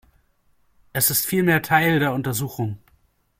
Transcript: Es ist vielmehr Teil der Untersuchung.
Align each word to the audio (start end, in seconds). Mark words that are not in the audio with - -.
Es 0.93 1.11
ist 1.11 1.27
vielmehr 1.27 1.61
Teil 1.61 1.99
der 1.99 2.11
Untersuchung. 2.11 2.79